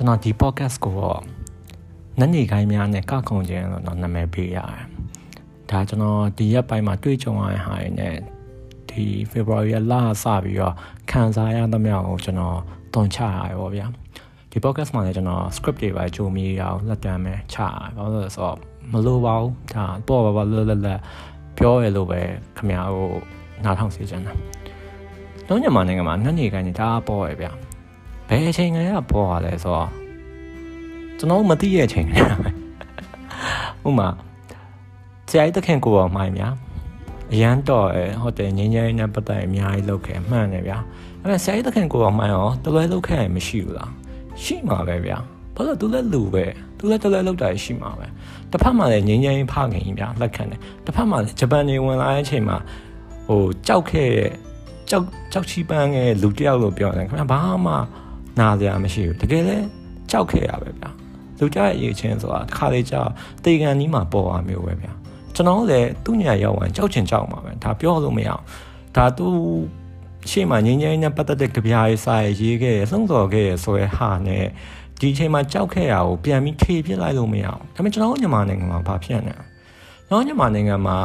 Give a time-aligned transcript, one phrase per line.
[0.00, 1.20] ျွန်တော်ဒီ podcast ကိုတော့
[2.18, 4.84] နက်နေခိုင်းများနဲ့ကခုံခြင်းလို့တော့နာမည်ပေးရတယ်
[5.70, 8.16] ဒါကျွန်တော်ဒီရက်ပိုင်းမှာတွေ့ကြုံရတဲ့ဟာတွေနဲ့
[8.90, 10.74] ဒီ February လစပြီးတော့
[11.10, 12.58] ခံစားရသမျှကိုကျွန်တော်
[12.94, 13.86] တွန်ချရတယ်ပေါ့ဗျာ
[14.50, 18.56] ဒီ podcast မှာလည်းကျွန်တော် script တွေပဲကြိုမြည်ရအောင်လက်တမ်းပဲချရတယ်ဘာလို့လဲဆိုတော့
[18.92, 21.00] မလိုပါဘူးဒါပေါ့ပါပါလွတ်လပ်လပ်
[21.58, 22.20] ပြောရလို့ပဲ
[22.56, 23.10] ခမရဟို
[23.64, 24.32] နားထောင်စေချင်တာ
[25.48, 27.67] တော့ညမနိုင်ငံမှာနှစ်နေခိုင်းနေတာပေါ့ရဗျာ
[28.28, 29.90] ဘယ်အချိန်ကလေးကပေါ်လာလဲဆိုတော့
[31.18, 32.50] ကျွန်တော်မသိရဲ့အချိန်ကလေးပဲ
[33.88, 34.08] ဥမာ
[35.28, 36.48] ဆရာကြီးတခင်ကိုပေါ်မှိုင်းဗျာ
[37.32, 40.78] အရန်တော့အဲဟုတ်တယ်ငင်းငင်းနဲ့ပတ်သက်အများကြီးလုပ်ခဲ့မှန်တယ်ဗျာ
[41.22, 43.90] အဲ့ဒါဆရာကြီးတခင်ကိုပေါ်မှိုင်းရောတလွဲလုပ်ခဲ့ရင်မရှိဘူးလား
[44.42, 45.18] ရှိမှာပဲဗျာ
[45.54, 46.44] ဘာလို့သူလည်းလူပဲ
[46.78, 48.06] သူလည်းတလွဲလုပ်တာရှိမှာပဲ
[48.50, 52.56] တစ်ဖက်မှာလည်းငင်းငင်းဖခင်ကြီးဗျာလက်ခံတယ်တစ်ဖက်မှာလည်းဂျပန်နေဝင်လာတဲ့အချိန်မှာ
[53.26, 54.30] ဟိုကြောက်ခဲ့တဲ့
[54.90, 57.74] ကြောက်ကြောက်ချီပန်းခဲ့လူတယောက်လို့ပြောတယ်ခင်ဗျာဘာမှ
[58.40, 59.56] နာစရာမရှိဘူးတကယ်လဲ
[60.10, 60.90] ကြောက်ခဲ့ရပဲဗျာ
[61.38, 63.00] လူကြရဲ့အရေးချင်းဆိုတာတစ်ခါလေကြာ
[63.44, 64.92] တေကန်ကြီးမှာပေါ်သွားမျိုးပဲဗျာ
[65.34, 68.42] ကျွန်တော်လည်းသူ့ညာရောက်ဝင်ကြောက်ချင်ကြောက်မှာပဲဒါပြောလို့မရအောင်
[68.96, 69.26] ဒါသူ
[70.30, 74.44] ရှေ့မှာငင်းငင်းနဲ့ပတ်သက်တဲ့ကြပြားရေးစာရေးခဲ့ရလှုံ့ဆော်ခဲ့ရဆိုရဲဟာနဲ့
[75.00, 79.44] ဒီအချိန်မှာကြောက်ခဲ့ရကိုပြန်ပြီးထေပြစ်လိုက်လို့မရအောင်ဒါပေမဲ့ကျွန်တော်မြန်မာနိုင်ငံမှာဘာဖြစ်နေလဲ
[80.08, 80.98] ကျွန်တော်မြန်မာနိုင်ငံမှာ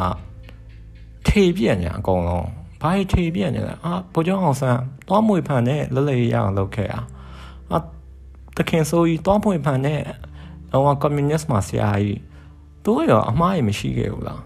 [1.28, 2.48] ထေပြစ်နေအကုန်လုံး
[2.82, 7.14] ဘာထေပြစ်နေလဲအာဘိုးကျောင်းအောင်ဆန်းသွားမွေဖန်နဲ့လလရရအောင်လုပ်ခဲ့อ่ะအာ
[8.56, 10.00] တခင်ဆိုကြီးသွားမွေဖန်နဲ့
[10.72, 12.20] တော့ကွန်မြူနစ်မှာဆရာကြီး
[12.84, 14.40] တို့ရောအမှားရမရှိခဲ့ဘူးလား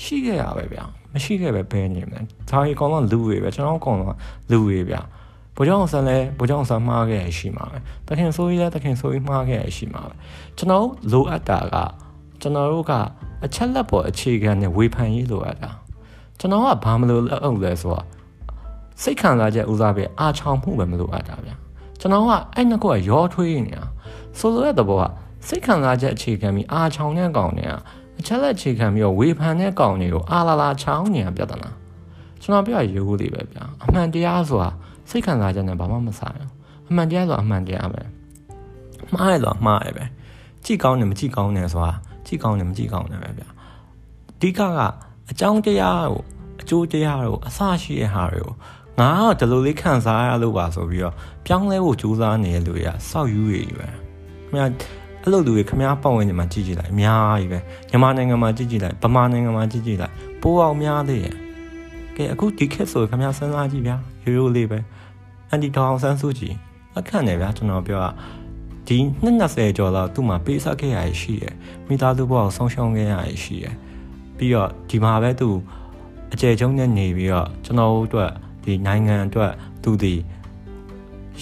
[0.00, 4.16] ရှိခဲ့ရပဲဗျာမရှိခဲ့ပဲဘယ်နေမလဲဒါကြီးအကောင်လုံးလူတွေပဲကျွန်တော်အကောင်လုံး
[4.50, 5.00] လူတွေဗျာ
[5.56, 10.14] ဘိုးကျောင်းဆန်လဲဘိုးကျောင်းဆန်မှားခဲ့ရှိမှာပဲတခင်ဆိုကြီးလဲတခင်ဆိုကြီးမှားခဲ့ရှိမှာပဲ
[10.58, 11.76] ကျွန်တော်လိုအပ်တာက
[12.40, 12.92] ကျွန်တော်တို့က
[13.44, 15.70] အချက်လက်ပေါ်အခြေခံနဲ့ဝေဖန်ရေးလိုအပ်တာ
[16.38, 18.04] ကျွန်တော်ကဘာမလို့လုပ်လဲဆိုတော့
[19.02, 21.54] စိတ်ခံစားချက်ဦးစားပေးအာချောင်မှုပဲမလိုအပ်တာဗျာ
[22.04, 23.84] ကျွန်တော်ကအဲ့နှစ်ခုကရောထွေးနေတာ
[24.38, 25.04] ဆိုလိုတဲ့သဘောက
[25.46, 27.72] စိတ်ခံစားချက်အခြေခံပြီးအာချောင်တဲ့ကောင်တွေက
[28.18, 31.70] အချက်လက်အခြေခံပြီးတော့ဝေဖန်တဲ့ကောင်တွေကိုအာလာလာချောင်းနေတာပြဿနာ
[32.42, 34.70] ကျွန်တော်ပြောရရိုးလေးပဲဗျာအမှန်တရားဆိုတာ
[35.10, 36.50] စိတ်ခံစားချက်နဲ့ဘာမှမဆိုင်ဘူး
[36.90, 38.02] အမှန်တရားဆိုတာအမှန်တရားပဲ
[39.14, 40.04] မှားရတော့မှားရပဲ
[40.64, 41.92] ကြည့်ကောင်းတယ်မကြည့်ကောင်းတယ်ဆိုတာ
[42.26, 43.48] ကြည့်ကောင်းတယ်မကြည့်ကောင်းတယ်ပဲဗျာ
[44.30, 44.80] အဓိကက
[45.30, 46.20] အကြောင်းတရားကို
[46.60, 48.54] အကျိုးတရားကိုအစရှိတဲ့ဟာတွေကို
[49.00, 49.10] ငါ
[49.40, 51.14] ကဒီလိုလေးခံစားရလို့ပါဆိုပြီးတော့
[51.46, 54.66] ပြောင်းလဲဖို့ကြိုးစားနေတဲ့လူတွေကစောက်ယူရည်ပဲခင်ဗျာ
[55.22, 57.58] အဲ့လိုလူတွေခင်ဗျားပတ်ဝန်းကျင်မှာကြည့်ကြည့်လိုက်အများကြီးပဲ
[57.90, 61.34] မြန်မာနိုင်ငံမှာကြည့်ကြည့်လိုက်ဗမာနိုင်ငံမှာကြည့်ကြည့်လိုက်ပိုးအောင်များသေးရဲ့
[62.16, 64.78] ကဲအခုဒီခေတ်ဆိုခင်ဗျားစဉ်းစားကြည့်ဗျာရိုးရိုးလေးပဲ
[65.50, 66.54] အန်တီထောင်ဆန်းစုကြည်
[66.98, 68.10] အခန့်နေဗျာကျွန်တော်ပြောတာ
[68.88, 71.54] ဒီ20ကျော်လောက်သူ့မှာပေးဆက်ခဲ့ရရှိရယ်
[71.88, 73.74] မိသားစုဘဝကိုဆုံးရှုံးခဲ့ရရှိရယ်
[74.36, 75.48] ပြီးတော့ဒီမှာပဲသူ
[76.32, 78.32] အကျယ်ကျုံနဲ့နေပြီးတော့ကျွန်တော်တို့အတွက်
[78.64, 79.52] ဒီနိုင်ငံအတွက်
[79.82, 80.14] သူဒီ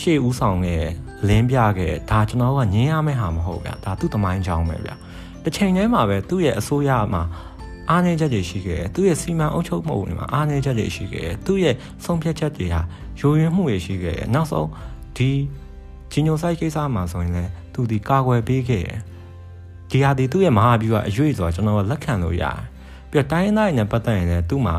[0.00, 0.84] ရှေ့ဦးဆောင်ခဲ့
[1.28, 4.94] လင်းပြခဲ့ဒါကျွန်တော်ကငင်းရမယ့်ဟာမဟုတ်ဗျာဒါသူ့တမိုင်းကြောင်းပဲဗျာ
[5.42, 7.22] တစ်ချိန်တည်းမှာပဲသူ့ရဲ့အစိုးရမှာ
[7.90, 11.74] အားနည်းချက်တွေရှိခဲ့တယ်သူ့ရဲ့စီမံအုပ်ချုပ်မှုတွေမှာအားနည်းချက်တွေရှိခဲ့တယ်သူ့ရဲ့
[12.04, 12.80] ဆုံးဖြတ်ချက်တွေဟာ
[13.20, 14.68] ယိုယွင်းမှုတွေရှိခဲ့တယ်နောက်ဆုံး
[15.16, 15.30] ဒီ
[16.12, 19.00] ဂျီနိုဆိုက်ကိစ္စမှာဆိုရင်လည်းသူဒီကာကွယ်ပေးခဲ့တယ်
[19.90, 22.58] ဒီဟာဒီသူ့ရဲ့မဟာဗျူဟာအရွေ့ဆိုတော့ကျွန်တော်လက်ခံလို့ရတယ်
[23.10, 24.74] ပြီးတော့တိုင်းရင်းသားတွေနဲ့ပတ်သက်ရင်လည်းသူ့မှာ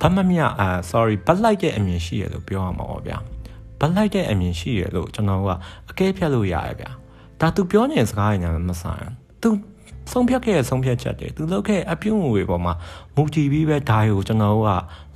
[0.00, 3.18] ဘာမှမရအာ sorry ဘတ်လိုက်တဲ့အမြင်ရှိရလို့ပြောရမှာပေါ့ဗျာ
[3.80, 5.48] ဘတ်လိုက်တဲ့အမြင်ရှိရလို့ကျွန်တော်က
[5.90, 6.90] အကဲဖြတ်လို့ရတယ်ဗျာ
[7.40, 9.06] ဒါသူပြောနေတဲ့စကားတွေနဲ့မဆိုင်
[9.42, 9.48] သူ
[10.12, 12.74] ဆုံးဖြတ်ခဲ့တဲ့ဆုံးဖြတ်ချက်တွေသူလုပ်ခဲ့အပြုံးတွေပေါ်မှာ
[13.14, 14.68] မူတည်ပြီးပဲဒါကိုကျွန်တော်က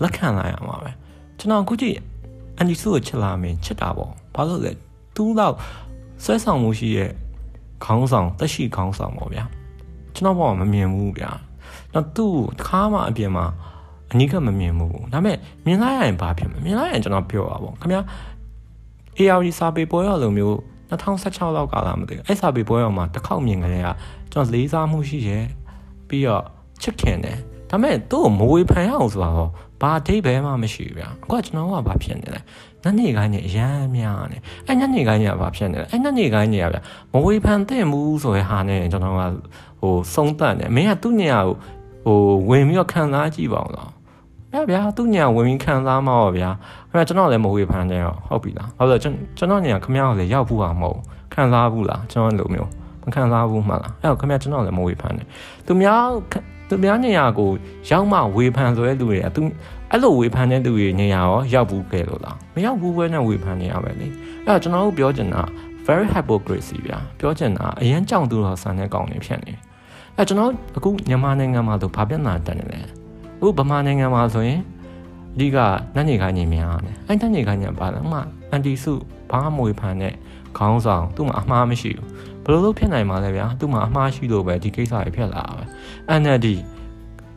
[0.02, 0.91] လက်ခံလိုက်ရမှာပဲ
[1.38, 1.97] ကျွန်တော်အခုကြည့်
[2.56, 4.72] အန်ဒီဆိုကိုချစ်လာမင်းချစ်တာပေါ့ဘာလို့လဲ
[5.16, 5.54] သူ့တော့
[6.24, 7.10] ဆွဲဆောင်မှုရှိရဲ့
[7.84, 9.44] ခေါင်းဆောင်တက်ရှိခေါင်းဆောင်ပေါ့ဗျာ
[10.14, 11.30] ကျွန်တော်ဘောမမြင်ဘူးဗျာ
[11.94, 13.47] တော့သူ့ခါမှအပြင်မှာ
[14.12, 18.03] အနိကမမြင်ဘူးဒါပေမဲ့မြင်လိုက်ရရင်ဘာဖြစ်မလဲမြင်လိုက်ရင်ကျွန်တော်ပြောပါပေါ့ခင်ဗျာ
[19.19, 20.56] ARD စာပေပွဲတော်လိုမျိုး
[20.91, 23.88] 2016လောက်ကလာမသိဘူးအဲ့စာပေပွဲတော်မှာတစ်ခေါက်မြင်ကြတဲ့က
[24.32, 25.38] ကျွန်တော်လေးစားမှုရှိရဲ
[26.09, 26.44] ပြီးတော့
[26.82, 27.38] ချစ်ခင်တယ်
[27.71, 29.50] ဒါပေမဲ့သူ့ကိုမဝေဖန်ရအောင်ဆိုတော့
[29.82, 32.41] ဘာအဓိပ္ပာယ်မှမရှိဘူးဗျာအခုကကျွန်တော်ကဘာဖြစ်နေလဲ
[32.84, 36.80] နတ်နေကိုင်းနေအရန်များနေအဲ့နတ်နေကိုင်းနေကဘာဖြစ်နေလဲအဲ့နတ်နေကိုင်းနေကဗျာ
[37.12, 39.22] မဝေဖန်တဲ့မှုဆိုရဟာနဲ့ကျွန်တော်က
[39.80, 41.47] ဟိုစုံတတ်တယ်မင်းကသူ့ညကို
[42.04, 42.21] ဟို
[42.51, 43.91] ဝင်ပြီးတော့ခံစားကြည့်ပါအောင်လား
[44.52, 46.50] ဗျာဗျာသူ့ညာဝင်ပြီးခံစားမှာပါဗျာ
[46.91, 50.98] ခင်ဗျာကျွန်တော်လည်းမဝေဖန်တယ်ဟုတ်ပြီလားဟုတ်လို့ကျွန်တော်ညာခင်ဗျားကိုလည်းရောက်ဘူးပါမဟုတ်
[51.34, 52.70] ခံစားဘူးလားကျွန်တော်လိုမျိုး
[53.02, 55.26] မခံစားဘူးမှလားအဲ့တော့ခင်ဗျာကျွန်တော်လည်းမဝေဖန်တယ်
[55.66, 56.04] သူများ
[56.68, 57.50] သူများနေရာကို
[57.91, 59.42] ရောက်မှဝေဖန်ဆိုတဲ့လူတွေကသူ
[59.91, 64.06] အဲ့လိုဝေဖန်တဲ့လူတွေနေရာရောရောက်ဘူးခဲ့လို့လားမရောက်ဘူးပဲနဲ့ဝေဖန်နေရပဲလေ
[64.47, 65.42] အဲ့တော့ကျွန်တော်တို့ပြောချင်တာ
[65.86, 69.52] very hypocrisy ဗျာပြောချင်တာအရင်ကြောင်သူတော်ဆန်တဲ့ကောင်တွေဖြစ်နေ
[70.16, 72.99] အဲ့ကျွန်တော်အခုမြန်မာနိုင်ငံမှာဆိုဘာပြဿနာတက်နေလဲအ
[73.41, 74.60] ခုဗမာနိုင်ငံမှာဆိုရင်
[75.34, 75.59] အဓိက
[75.95, 78.92] နှက်နေခိုင်းနေများတယ်အဲ့နှက်နေခိုင်းနေပါလားဥမာအန်တီစု
[79.31, 80.15] ဘာမှမဝေဖန်နဲ့
[80.59, 82.07] ခေါင်းဆောင်သူ့မှာအမှားမရှိဘူး
[82.45, 85.65] ဘယ်လိုလုပ်ဖြစ်နိုင်မှာလဲဗျာသူ့မှာအမှားရှိလို့ပဲဒီကိစ္စတွေဖြစ်လာတာပဲ
[86.21, 86.48] NLD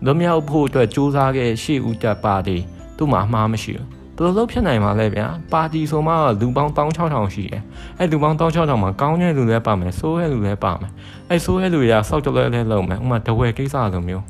[0.05, 2.57] လွမြောက်ဖို့အတွက်စူးစမ်းခဲ့ရှေ့ဦးတက်ပါတီ
[2.97, 7.61] သူ့မှာအမှားမရှိဘူးဘယ်လိုလုပ်ဖြစ်နိုင်မှာလဲဗျာပါတီဆိုမှလူပေါင်း16000ရှိတယ်
[7.99, 10.91] အဲ့လူပေါင်း16000မှာကောင်းတဲ့လူလည်းပါမယ်ဆိုးတဲ့လူလည်းပါမယ်
[11.29, 14.25] အဲ့ဆိုးတဲ့လူတွေကစောက်တလဲလဲလုပ်မယ်ဥမာတဝဲကိစ္စလိုမျိုး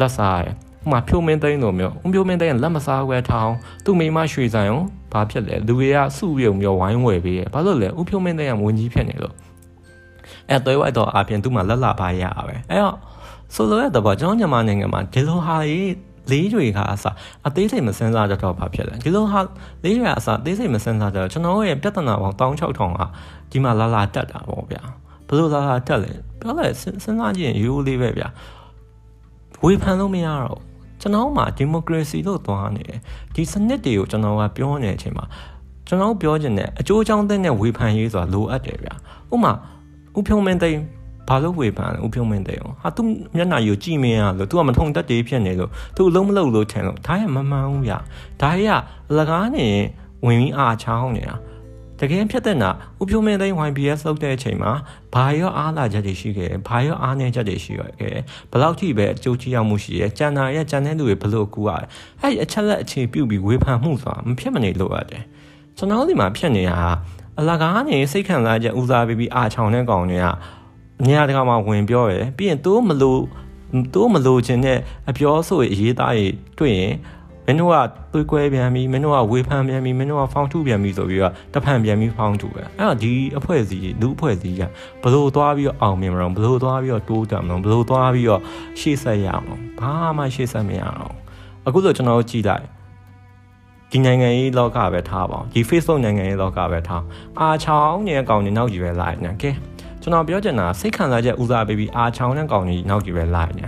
[0.00, 3.54] လက်စားရယ် ဥမာဖြိုးမင်းသိန်းလိုမျိုးဥဖြိုးမင်းသိန်းလက်မစားခွဲထောင်း
[3.84, 9.34] သူ့မိမရွှေဆိုင်အောင်ဘာဖြစ်လဲလူတွေကစုရုံမျိုးဝိုင်းဝယ်ပေးရဘာလို့လဲဥဖြိုးမင်းသိန်းကငွေကြီးဖြစ်နေလို့
[10.48, 12.96] အဲ့သွေးဝိုက်တော့အပြင်သူ့မှာလက်လာပါရရပဲအဲ့တော့
[13.54, 15.94] ဆိုလိုတဲ့တော့ကျွန်တော်မြန်မာနိုင်ငံမှာဒီလိုဟာကြီး
[16.30, 17.04] လေးတွေကအစ
[17.46, 19.40] အသေးစိတ်မစင်စားကြတော့ဘာဖြစ်လဲဒီလိုဟာ
[19.84, 23.00] လေးတွေကအစအသေးစိတ်မစင်စားကြတော့ကျွန်တော်ရဲ့ပြဿနာပေါင်း16000က
[23.50, 24.82] ဒီမှာလာလာတက်တာပေါ့ဗျာ
[25.26, 28.28] ဘယ်လိုလာလာတက်လဲပြောလိုက်စဉ်းစားကြည့်ရင်ရိုးလေးပဲဗျာ
[29.64, 30.60] ဝေဖန်လို့မရတော့
[31.00, 33.00] ကျွန်တော်မှာဒီမိုကရေစီလို့သွားနေတယ်
[33.34, 35.24] ဒီစနစ်တွေကိုကျွန်တော်ကပြောနေတဲ့အချိန်မှာ
[35.88, 38.94] ကျွန်တော်ပြောချင်တဲ့အကျိုးအကြောင်းသိတဲ့ဝေဖန်ရေးဆိုတာလိုအပ်တယ်ဗျာ
[39.32, 39.52] ဥမာ
[40.16, 40.70] ဥဖြုံမင်းသိ
[41.28, 43.02] ဘာလို့ဝေဖန်လဲဥဖြုံမင်းသိအောင်ဟာသူ
[43.36, 47.98] မျက်နှာယူကြည့်မရလို့ तू ကမထုံတက်တေးဖြစ်နေလို့ तू အလုံးမလုံးလို့ထင်လို့ဒါရမမှန်ဘူးဗျာ
[48.42, 48.68] ဒါရ
[49.10, 49.66] အလကားနေ
[50.26, 51.34] ဝင်ပြီးအားချောင်းနေတာ
[52.00, 52.70] တကယ်ဖြစ်တဲ့နာ
[53.00, 54.72] ဥဖြိုးမင်းသိန်း YBS လောက်တဲ့အချိန်မှာ
[55.14, 61.86] ဘာရောအားလာချက်တွေရှိခဲ့ဘာရောအားနည်းချက်တွေရှိခဲ့ဘယ်လောက်ထိပဲအကျိုးချရောက်မှုရှိရဲကြံနာရဲ့ကြံတဲ့လူတွေဘလို့ကူရတယ်
[62.20, 65.22] အဲ့အချက်လက်အခြေပြုပြီးဝေဖန်မှုဆိုတာမဖြစ်မနေလို့ရတယ်
[65.76, 66.80] ကျွန်တော်ဒီမှာဖြစ်နေတာ
[67.38, 70.26] အလကားနေစိတ်ခံစားချက်ဦးစားပေးပြီးအားချောင်းတဲ့ကောင်တွေက
[71.06, 73.20] နေရာတကာမှာဝင်ပြောရယ်ပြီးရင်သူမလို့
[73.94, 74.78] သူမလို့ခြင်းနဲ့
[75.10, 76.26] အပြောဆိုအရေးသားတွေ
[76.58, 77.19] တွေ့ရင်မ
[77.50, 77.76] င်းတို့က
[78.12, 84.62] သွေးကွဲပြန်ပြီမင်းတို့ကဝေဖန်ပြန်ပြီမင်းတို့ကဖောင်းထုပြန်ပြီဆိုပြီးတော့တဖန်ပြန်ပြီးဖောင်းထုပဲအဲ့တော့ဒီအဖွဲ့အစည်းလူအဖွဲ့အစည်းက
[85.02, 88.40] ဘလို့သွားပြီးတော့အောင်မြင်မလို့ဘလို့သွားပြီးတော့တိုးတက်မလို့ဘလို့သွားပြီးတော့
[88.80, 89.46] ရှေ့ဆက်ရအောင်
[89.80, 91.14] ဘာမှရှေ့ဆက်မရအောင်
[91.66, 92.64] အခုဆိုကျွန်တော်ကြည့်လိုက်
[93.92, 97.02] ဒီနိုင်ငံရေးလောကပဲထားပါဒီ Facebook နိုင်ငံရေးလောကပဲထား
[97.40, 99.50] အာချောင်းနေတဲ့ကောင်တွေနောက်ကြီးပဲလာနေကဲ
[100.02, 103.66] ကျွန်တော်ပြောချင်တာစိတ်ခံစားချက်ဦးစားပေးပြီးအာချောင်းတဲ့ကောင်ကြီးနောက်ကြီးပဲလာနေ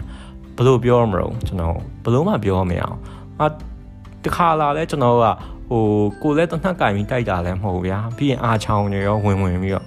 [0.57, 2.99] ဘလို့ပြောမလို့ကျွန်တော်ဘလို့မှပြောမရအောင်
[3.41, 3.47] အာ
[4.25, 5.25] တခါလာလဲကျွန်တော်က
[5.71, 5.85] ဟို
[6.23, 9.87] ကိုလည်းတနက်ကင်ပြီးတိုက်တာလည်းမဟုတ်ဗျာပြီးရင်အာချောင်းတွေရောဝင်ဝင်ပြီးတော့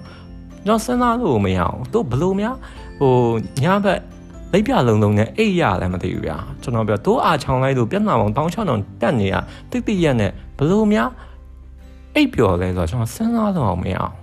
[0.66, 2.56] ကျွန်တော်စဉ်းစားလို့မရအောင်တို့ဘလို့များ
[3.00, 3.14] ဟို
[3.62, 4.00] ညဘက်
[4.52, 9.34] လိပ်ပြလုံးလုံးနဲ့အိတ်ရလည်းမသိဘူးဗျာကျွန်တော်ပြောတိုးအားချောင်းလိုက်လို့ပြဿနာပေါင်းတောင်းချောင်းတောင်တက်နေရ
[9.70, 11.10] တိတိရက်နဲ့ဘလို့များ
[12.14, 14.14] အိတ်ပျော်လဲဆိုတော့ကျွန်တော်စဉ်းစားလို့မရအောင်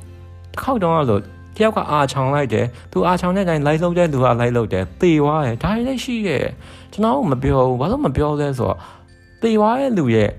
[0.53, 1.21] တစ်ခေါက်တော့လို့
[1.57, 6.45] တယောက်ကအာချောင်လိုက်တယ်သူအာချောင်တဲ့အတိုင်းလိုက်လုပ်တဲ့လူကလိုက်လုပ်တယ်သေသွားတယ်ဒါတွေလည်းရှိတယ်
[6.93, 8.77] ကျွန်တော်မပြောဘူးဘာလို့မပြောလဲဆိုတော့
[9.43, 10.31] သေသွားတဲ့လူရဲ့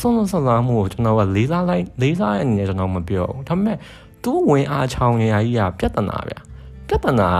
[0.00, 3.76] ဆုံးဆုံးဆုံးဆုံးမှုကိုကျွန်တော်ကလေးစားလိုက်လေးစားရနေကျွန်တော်မပြောဘူးဒါပေမဲ့
[4.22, 6.34] သူဝင်အာချောင်နေရကြီးကပြဿနာဗျ
[6.88, 7.30] ပြဿနာ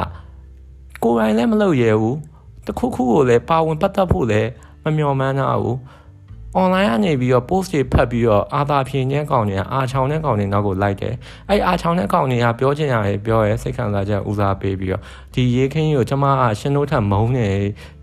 [1.03, 2.17] ကိုယ်တိုင်လည်းမလုပ်ရဘူး
[2.67, 4.51] တခုခုကိုလည်းပါဝင်ပတ်သက်ဖို့လည်း
[4.85, 5.77] မမျှော်မှန်းတာဘူး
[6.59, 11.15] online ကနေပြီးတော့ post တွေဖတ်ပြီးတော့အာသာဖြင်းတဲ့ကောင်တွေကအာချောင်းတဲ့ကောင်တွေနောက်ကိုလိုက်တယ်
[11.49, 15.03] အဲ့အာချောင်းတဲ့ကောင်တွေကပြောချင်ရတယ်ပြောရဲစိတ်ခံစားချက်ဦးစားပေးပြီးတော့
[15.35, 17.49] ဒီရေးခင်းကိုကျမကရှင်တို့ထက်မုန်းနေ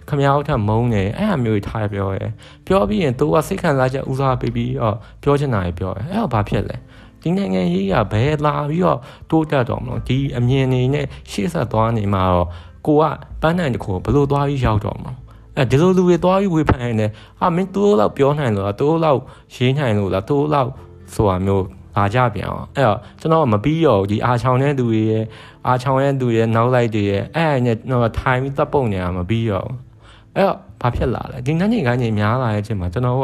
[0.10, 2.26] ခမရောက်ထက်မုန်းနေအဲ့အမျိုးထားပြောရဲ
[2.68, 6.78] ပြောပြီးရင်သူကစိတ်ခံစားချက်ဦးစားပေးပြီးတော့ပြောချင်တာတွေပြောရဲအဲ့တော့ဘာဖြစ်လဲ
[7.22, 12.48] ဒီနိုင်ငံရေးကဘယ်လာပြီးတော့တိုးတက်တော့မလို့ဒီအမြင်နေနဲ့ရှေ့ဆက်သွားနေမှာတော့
[12.88, 13.04] ကိုက
[13.42, 15.12] ပန်းနိုင်တခုဘလို့သွားပြီးရောက်တော့မှာ
[15.58, 19.20] အဲဒီလိုလူတွေသွားပြီးဝေဖန်နေတယ်ဟာမင်းတိုးလောက်ပြောနိုင်လို့လားတိုးလောက်
[19.56, 20.70] ရေးနိုင်လို့လားတိုးလောက်
[21.14, 21.66] ဆိုတာမျိုး
[21.96, 25.24] လာကြပြန်အောင်အဲ့တော့ကျွန်တော်မပြီးရောဒီအာချောင်တဲ့သူတွေရဲ့
[25.68, 29.66] အာချောင်တဲ့သူရဲ့နောက်လိုက်တွေရဲ့အဲ့အဲ့နဲ့တော့ထိုင်ပြီးတပ်ပုံနေတာမပြီးရော
[30.36, 33.24] အဲ့တော့ဘာဖြစ်လာလဲဒီနေ့နေ့ကနေများလာတဲ့အချိန်မှာကျွန်တော်က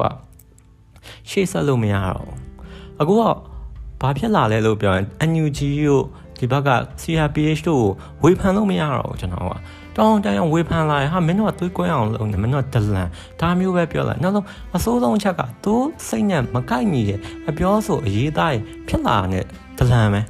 [1.29, 2.31] ရှေ့ဆက်လို့မရတော့
[3.01, 3.22] အခုက
[4.01, 6.01] ဘာဖြစ်လာလဲလို့ပြောရင် NUG ကို
[6.39, 6.69] ဒီဘက်က
[7.01, 7.86] CRPH တို့
[8.22, 9.53] ကိုဝေဖန်လို့မရတော့ဘူးကျွန်တော်က
[9.97, 13.09] တောင်းတန်းဝေဖန်လာရင်ဟာမင်းတို့ကသွေးကွဲအောင်လုပ်နေမင်းတို့ကဒလန်
[13.39, 14.45] ဒါမျိုးပဲပြောလိုက်နောက်ဆုံး
[14.75, 15.73] အစိုးဆုံးချက်ကသူ
[16.07, 17.19] စိတ်နဲ့မကိုက်ညီတဲ့
[17.50, 18.55] အပြောဆိုအရေးသား
[18.88, 19.45] ဖြစ်လာတဲ့
[19.77, 20.21] ဒလန်ပဲ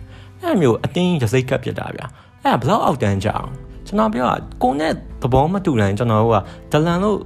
[0.41, 2.05] အဲ့မျိုးအတင်းရစိတ်ကပ်ပြစ်တာဗျာ
[2.43, 3.51] အဲ့ဒါဘလောက်အောက်တန်းကြအောင်
[3.87, 6.37] ကျွန်တော်ပြောတာကိုနဲ့သဘောမတူတိုင်းကျွန်တော်တို့က
[6.71, 7.17] ဒလန်လို့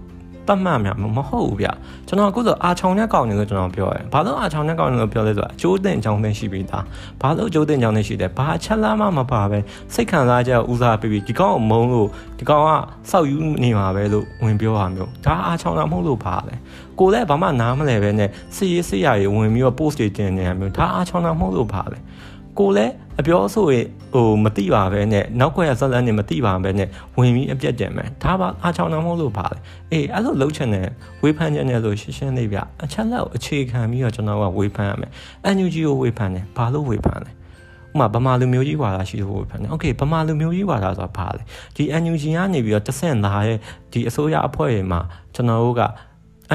[0.48, 1.68] တတ်မှတ်များမဟုတ်ဘူးဗျ
[2.08, 6.84] ကျွန်တော်အခုဆိုအာချောင်နဲ့ကောင်းနေလို့ကျွန်တော်ပြောရဲဘာလို့အာချောင်နဲ့ကောင်းနေလို့ပြောလဲဆိုတော့အကျိုးတင်ကြောင်းတင်ရှိပြီးသား
[7.22, 9.60] ဘာလို့အကျိုးတင်ကြောင်းတင်ရှိတယ်ဘာချက်လားမှမပါပဲ
[9.94, 12.08] စိတ်ခံစားချက်ဦးစားပေးပြီးဒီကောင်ကိုမုန်းလို့
[12.40, 12.70] ဒီကောင်က
[13.10, 16.56] စောက်ယူနေမှာပဲလို့ဝင်ပြောတာမျိုးဒါအာချောင်တာမဟုတ်လို့ပါလဲ
[17.00, 21.98] ကိုလည်းဘာမှနားမလဲပဲနဲ့စီရေးစီရရေးဝင်ပြီးတော့ post တွေတင်နေတာမျိုးဒါအာချောင်တာမဟုတ်လို့ပါလဲ
[22.60, 23.76] ကိုလည်းအပြောဆိုရ
[24.14, 26.88] ဟိုမသိပါပဲနဲ့နောက်ခွဲရဇက်လန်းနေမသိပါပဲနဲ့
[27.18, 29.58] ဝင်ပြီးအပြက်တင်မယ်ဒါပါအားချောင်းနှမဟုတ်လို့ပါလေ
[29.92, 30.88] အေးအဲ့လိုလှုပ်ချင်တယ်
[31.24, 35.12] ဝေဖန်ချင်တယ်ဆိုရှင်းရှင်းလေးပြအချက်လက်ကိုအခြေခံပြီးတော့ကျွန်တော်ကဝေဖန်ရမယ်
[35.56, 37.32] NUG ကိုဝေဖန်တယ်ဘာလို့ဝေဖန်လဲ
[37.94, 41.42] ဥမာဗမာလူမျိုးကြီးဝါဒရှိလို့ဖြစ်နေ။ Okay ဗမာလူမျိုးကြီးဝါဒဆိုတာဘာလဲ။
[41.76, 43.58] ဒီ NUG ကနေပြီးတော့တဆင့်လာရဲ့
[43.92, 45.00] ဒီအစိုးရအဖွဲ့တွေမှာ
[45.36, 45.84] ကျွန်တော်တို့က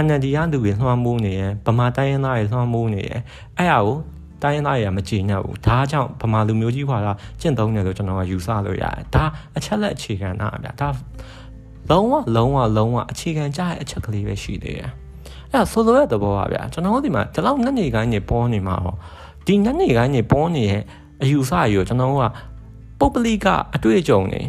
[0.04, 3.21] NLD ကလူတွေလွှမ်းမိုးနေရယ်ဗမာတိုင်းရင်းသားတွေလွှမ်းမိုးနေရယ်
[3.59, 3.97] အဲ့ဒါကို
[4.42, 9.25] တိုင်းရင်းသားတွေကမကြည်ညက်ဘူးဒါကြောင့်ဗမာလူမျိုးကြီးခွာတာကျင့်သုံးတယ်လို့ကျွန်တော်ကယူဆလို့ရတယ်ဒါ
[9.56, 10.88] အချက်လက်အခြေခံတာဗျာဒါ
[11.90, 14.90] လုံးဝလုံးဝလုံးဝအခြေခံကြတဲ့အချက်ကလေးပဲရှိသေးတယ်
[15.52, 18.94] အဲ့ဆိုလိုတဲ့သဘောပါဗျာကျွန်တော်တို့ဒီမှာဒီလောက်နှစ်နေကိုင်းနေပေါ်နေမှာဟော
[19.46, 20.82] ဒီနှစ်နေကိုင်းနေပေါ်နေရဲ့
[21.22, 22.26] အယူဆကြီးကိုကျွန်တော်တို့က
[22.99, 24.40] ပုပ္ပလိကအတွေ့အကြုံနေ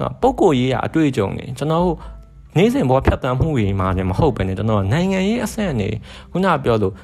[0.00, 1.96] နော်ပုဂ္ဂိုလ်ရေးရအတွေ့အကြုံနေကျွန်တော်တို့
[2.56, 5.88] နေ့စဉ်ဘောဖြတ်တန်းမှုတွေမှာလည်းမဟုတ်ပဲねကျွန်တော်နိုင်ငံရေးအဆင့်နေ
[6.30, 6.94] ခုနပြောလို့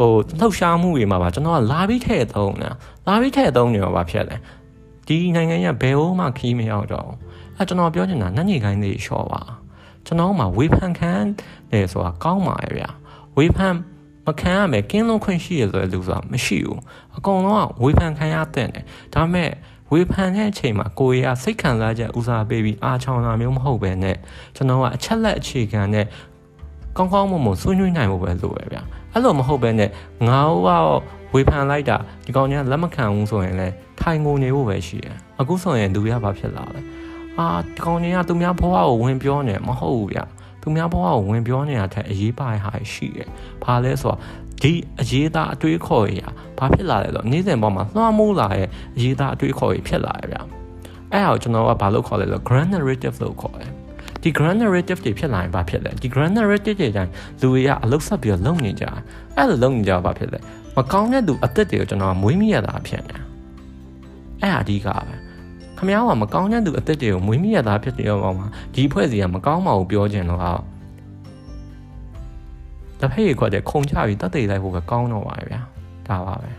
[0.00, 2.70] ဟိုလှုပ်ရှားမှုတွေမှာပါကျွန်တော်ကလာပြီးထည့်သုံးတာ
[3.06, 4.40] လာပြီးထည့်သုံးနေတော့ပါဖြစ်တယ်
[5.06, 7.10] ဒီနိုင်ငံရဲ့ဘယ်ဟိုမှခီးမရောက်တော့
[7.56, 9.42] အဲကျွန်တော်ပြောချင်တာနတ်ညိကိုင်းလေးရှော့ပါ
[10.06, 11.12] ကျွန်တော်မှဝေဖန်ခံ
[11.70, 12.90] တယ်ဆိုတာကောင်းပါရဲ့ဗျာ
[13.36, 13.74] ဝေဖန်
[14.26, 16.80] မခံရမယ်ကင်းလုံးခွင့်ရှိရဆိုတဲ့လူဆိုတာမရှိဘူး
[17.16, 19.50] အကုန်လုံးကဝေဖန်ခံရတဲ့တယ်ဒါပေမဲ့
[19.92, 24.16] ဝေဖန်တဲ့အချိန်မှာကိုရီးယားစိတ်ခံစားချက်ဦးစားပေးပြီးအားချောင်းတာမျိုးမဟုတ်ပဲနဲ့
[24.56, 26.06] ကျွန်တော်ကအချက်လက်အခြေခံနဲ့
[26.96, 28.82] ကောင်းကောင်းမွန်မွန်ဆွေးနွေးနိုင်ဖို့ပဲလိုပဲဗျာ
[29.12, 29.90] အဲ့လိုမဟုတ်ပဲနဲ့
[30.28, 30.68] ငါက
[31.34, 36.80] ဝေဖန်လိုက်တာဒီကောင်ကြီးလက်မခံဘူးဆိုရင်လည်းထိုင်ငုံနေဖို့ပဲရှိတယ်အခုဆိုရင်လူရဘာဖြစ်လာလဲ
[37.38, 40.18] အာဒီကောင်ကြီးကသူများဘဝကိုဝင်ပြောနေမဟုတ်ဘူးဗျ
[40.62, 43.28] သူများဘဝကိုဝင်ပြောနေတာထက်အရေးပါတဲ့ဟာရှိတယ်
[43.64, 44.18] ဘာလဲဆိုတော့
[44.62, 46.20] ဒီအရေးသားအတွေးခေါ်ရ
[46.58, 50.36] ဘာဖြစ်လာလဲဆိုတော့နေ့စဉ်ပေါ်မှာလွှမ်းမိုးလာရဲ့အရေးသားအတွေးခေါ်ရဖြစ်လာရဗျ
[51.12, 53.72] အဲ့ဒါကိုကျွန်တော်ကဘာလို့ခေါ်လဲဆိုတော့ grand narrative လို့ခေါ်တယ်
[54.22, 57.10] ဒီ grand narrative တွေဖြစ်လာရင်ဘာဖြစ်လဲဒီ grand narrative တွေတိုင်း
[57.40, 58.84] လူတွေကအလုဆက်ပြီးတော့လုံနေကြ
[59.36, 60.38] အဲ့လိုလုံနေကြဘာဖြစ်လဲ
[60.76, 63.16] မကောင်းတဲ့သူအသက်တွေကိုကျွန်တော်မွေးမိရတာဖြစ်နေ
[64.40, 65.14] အဲ့အဓိကပဲ
[65.76, 70.60] ခမ ्या ကမကောင်းတဲ့သူအသက်တွေကိုမွေးမိရတာဖြစ်နေတော့မှာဒီဖွဲ့စီကမကောင်းပါဘူးပြောချင်တော့
[73.00, 75.60] တဖက်ရခွက်တဲ့ခုံချပြီးတတ်သိလိုက်ဖို့ပဲကောင်းတော့ပါပဲဗျာ
[76.08, 76.50] ဒါပါပဲ